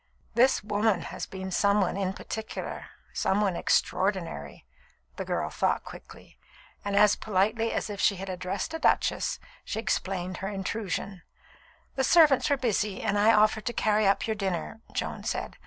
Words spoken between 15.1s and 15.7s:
said.